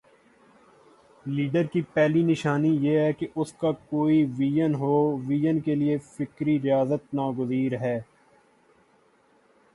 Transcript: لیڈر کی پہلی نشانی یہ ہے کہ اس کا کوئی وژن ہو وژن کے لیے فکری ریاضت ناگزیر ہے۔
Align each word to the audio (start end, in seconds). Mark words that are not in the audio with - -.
لیڈر 1.25 1.65
کی 1.73 1.81
پہلی 1.93 2.21
نشانی 2.23 2.69
یہ 2.81 2.97
ہے 2.99 3.11
کہ 3.13 3.27
اس 3.35 3.51
کا 3.53 3.71
کوئی 3.89 4.23
وژن 4.39 4.75
ہو 4.75 4.95
وژن 5.27 5.59
کے 5.59 5.75
لیے 5.75 5.97
فکری 6.07 6.59
ریاضت 6.61 7.13
ناگزیر 7.13 7.79
ہے۔ 7.81 7.97